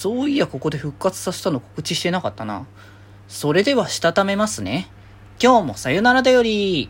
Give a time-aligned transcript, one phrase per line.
[0.00, 2.66] そういや、ここで復活させたの告知してなかったな。
[3.28, 4.88] それでは、したためますね。
[5.38, 6.88] 今日もさよならだより。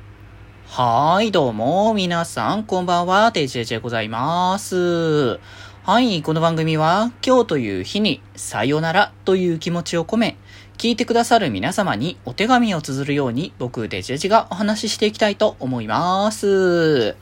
[0.69, 5.41] はーい、どうも、皆さん、こんばんは、デジェジェございます。
[5.83, 10.37] はい、この番組は、今日という日に、さよならという気持ちを込め、
[10.79, 17.17] 聞いてくださる皆様にお手紙を綴るように、僕、デジェジがお話ししていきたいと思います。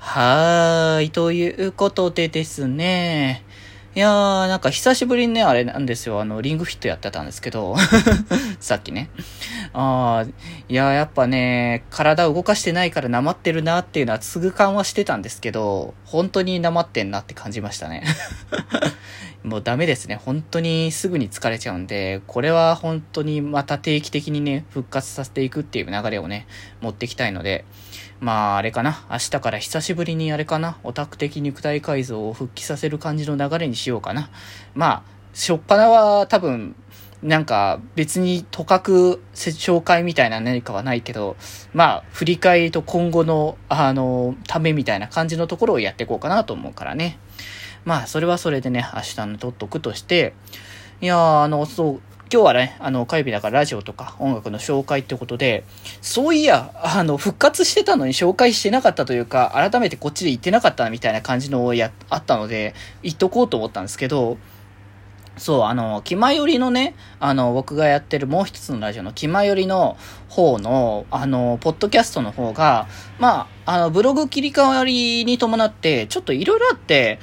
[0.00, 3.42] はーい、ということでですね、
[3.96, 7.76] いやー、なんか久しぶりにね、あれなんですよ、あの、リングフィットやってたんですけど、
[8.58, 9.08] さっきね。
[9.72, 10.32] あー、
[10.68, 18.02] いやー、やっぱね、体動かしてないからなまってるなっていうのはすぐ感はしてたんですけど、本当になまってんなって感じましたね。
[19.44, 20.16] もうダメですね。
[20.16, 26.46] 本当にすぐに疲れちゃうんで、これは本当にまた定期的にね、復活させていくっていう流れをね、
[26.80, 27.66] 持っていきたいので、
[28.20, 29.04] まあ、あれかな。
[29.10, 30.78] 明日から久しぶりにあれかな。
[30.82, 34.30] オタク的肉体改造を復帰させる感じの流れにしようかな。
[34.74, 35.02] まあ、
[35.34, 36.74] しょっぱなは多分、
[37.22, 41.36] なんか別にとかく紹介みたいな何かはないけど、
[41.74, 47.18] まあ、振り返りと今後の、あの、ためみたいな感じのところをやっていこうかなと思うからね。
[47.84, 50.34] まあ、それはそれでね、明日の撮っとくとして、
[51.00, 52.00] いやー、あの、そう、
[52.32, 55.64] 今日はね、あの、火曜日だからラジオとか音楽の紹介ってことで、
[56.00, 64.38] そういや、あの、復活してたのに紹介してなかったというか、改めてこっちで言ってなかったみたいな感じのや、あったので、言っとこうと思ったんですけど、
[65.36, 69.96] そう、あの、気まよりのね、あの、僕がやってるもう一つのラジオの気まよりの
[70.28, 72.86] 方の、あの、ポッドキャストの方が、
[73.18, 77.18] まあ、あの、ブログ切り替わりに伴って、ちょっといろいろあって、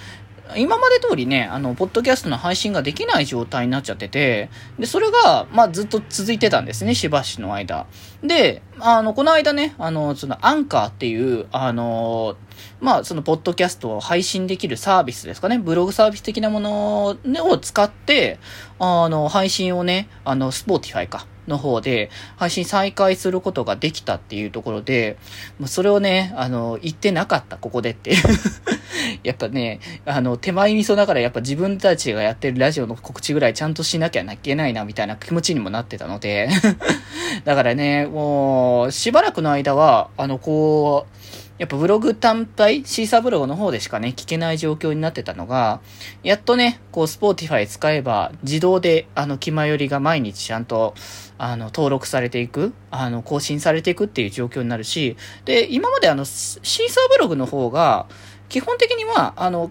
[0.57, 4.49] 今まで通りね、あの、ポッドキャストの配信ができない状態になっちゃってて、
[4.79, 7.85] で、それが、まあ、ずっと続いてたんですね、しばしの間。
[8.23, 12.35] で、あの、この間ね、あの、その、アンカーっていう、あの、
[12.79, 17.17] まあ、その、ポッドキャストを配信できるサービスですかね、ブログサービス的なもの
[17.49, 18.39] を使って、
[18.79, 21.27] あの、配信をね、あの、 Spotify か。
[21.47, 25.17] の方で配信再開することができたっていうところで、
[25.65, 28.17] それをね、あの、言ってなかった、ここでっていう
[29.23, 36.49] やっぱね、あの、手前味噌ながらやっぱ自分たちがやってるラジオの告知ぐらいちゃんとしなきゃいけないな、みたいな気持ちにもなってたので。
[37.45, 45.79] だからね、もう、しばらくの間は、あの、こう、やっぱブログ単体、 Seesaa ブログの方でしかね、聞けない状況になってたのが、
[46.23, 50.95] やっとね、こう、 Spotify 使えば、自動で、あの、気まよりが毎日ちゃんと、
[51.37, 58.07] あの、登録されていく、あの、更新されていくっていう状況になるし、で、今まであの、 Seesaa ブログの方が、
[58.49, 59.69] 基本的には、あの、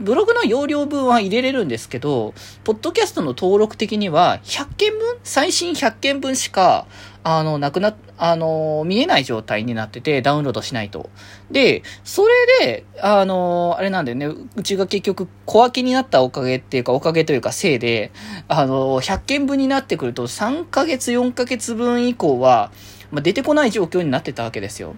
[0.00, 6.86] ブログの容量分は入れれるんですけど、ポッドキャストの登録的には100件分最新100件分しか、
[7.24, 11.08] あの、なくな、あの、見えない状態になってて、ダウンロードしないと。
[11.50, 12.34] で、それ
[12.66, 18.10] で、あの、あれなんだよね、うちが結局小分けになったおかげっていうか、おかげというかせいで、
[18.48, 22.72] あの、100件分になってくると、3ヶ月、4ヶ月分以降は、
[23.12, 24.96] まあ、出てこない状況になってたわけですよ。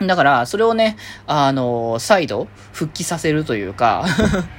[0.00, 0.96] だから、それをね、
[1.26, 4.04] あの、再度、復帰させるというか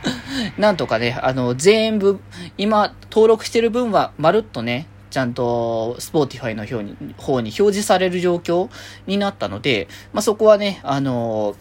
[0.57, 2.19] なんとかね、あの、全部、
[2.57, 8.69] 今、登録してる分は、まるっとね、ちゃんと、 Spotify の方に、方に表示される状況
[9.05, 11.55] になったので、まあ、そこはね、あの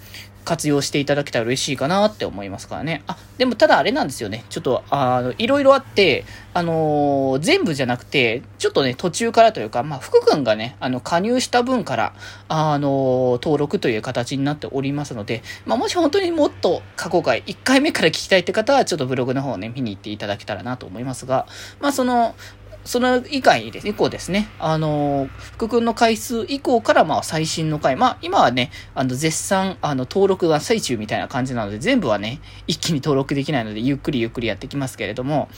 [0.47, 3.03] 活用していただけたら嬉しいかなって思いますからね。
[3.09, 4.45] あ、でもただあれなんですよね。
[4.49, 6.25] ちょっと、あの、いろいろあって、
[6.55, 12.15] あのー、全部じゃなくて、ちょっとね、途中からというか、まあ、福君がね、あの、加入した分から、
[12.49, 21.49] あのー、登録という形になっておりますので、まあ、もし本当にもっと過去回、1回目から聞きたいって方は、ちょっとブログの方をね、見に行っていただけたらなと思いますが、
[21.81, 22.37] まあ、その、
[22.86, 35.48] その以外です、以降ですね、あの、福君の回数以降から、まあ、最新の回、まあ、今はね、あの、絶賛、あの、登録が最中みたいな感じなので、全部はね、一気に登録できないので、ゆっくりゆっくりやってきますけれども、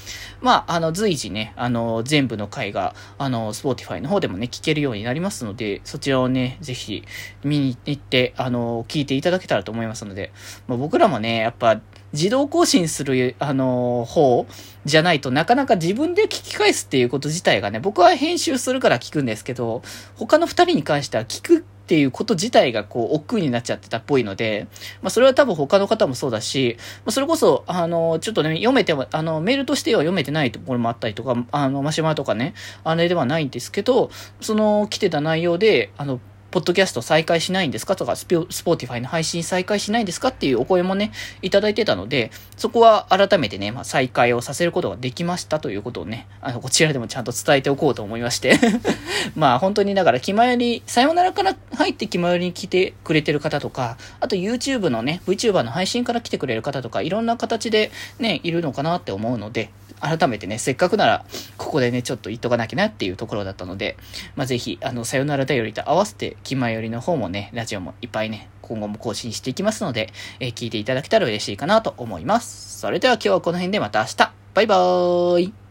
[0.41, 7.05] まあ、あの、随時ね、あの、全部の回が、あの、 Spotify の方でもね、聞けるようになりますので、そちらをね、ぜひ、
[7.45, 10.33] 見に行って、あの、聞いていただけたらと思いますので、
[10.67, 11.81] まあ、僕らもね、やっぱ、
[12.13, 14.47] 自動更新する、あの、方
[14.85, 19.83] じゃないとなかなか自分で聞き返すっていうこと自体がね、僕は編集するから聞くんですけど、
[20.17, 24.67] 他の二人に関しては聞くっていうこと自体がこう、億劫になっちゃってたっぽいので、
[25.03, 34.11] まあそれは多分他の方もそうだし、まあそれこそ、あの、ちょっとね、読めても、あの、メールとしては読めてないところもあったりとか、あの、マシュマロとかね、あれではないんですけど、
[34.41, 37.95] その来てた内容で、あの、ポッドキャスト再開しないんですか？
[37.95, 40.29] とか、 Spotify の配信再開しないんですか？
[40.29, 41.13] っていうお声もね、
[41.43, 48.59] いただいてたので、そこは改めてね、まあ、再開をさせることができましたということをね、あの、こちらでもちゃんと伝えておこうと思いまして。
[49.37, 61.25] まあ、本当にだから、気前より、さよならから入って気前よりに来てくれてる方とか、あと YouTube のね、VTuber の配信から来てくれる方とか、いろんな形でね、いるのかなって思うので、改めてね、せっかくなら、
[61.57, 63.97] ここでね、ちょっと言っとかなきゃなっていうところだったので、
[64.37, 72.79] まあ、ぜひ、あの、さよならだよりと合わせて、気前よりの方もね、ラジオもいっぱいね、今後も更新していきますので、えー、聞いていただけたら嬉しいかなと思います。
[72.81, 74.33] それでは今日はこの辺でまた明日。
[74.55, 75.68] バイバーイ。